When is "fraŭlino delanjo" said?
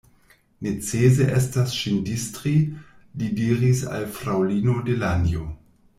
4.17-5.45